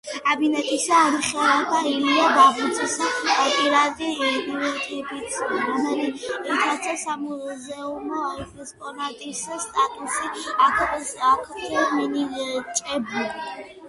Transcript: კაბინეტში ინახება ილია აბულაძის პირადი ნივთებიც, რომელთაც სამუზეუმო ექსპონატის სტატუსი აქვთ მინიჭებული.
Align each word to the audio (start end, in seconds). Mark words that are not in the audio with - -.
კაბინეტში 0.27 0.75
ინახება 0.75 1.81
ილია 1.89 2.23
აბულაძის 2.43 2.95
პირადი 3.57 4.07
ნივთებიც, 4.21 5.37
რომელთაც 5.53 6.89
სამუზეუმო 7.03 8.25
ექსპონატის 8.47 9.45
სტატუსი 9.69 11.25
აქვთ 11.37 11.65
მინიჭებული. 11.95 13.33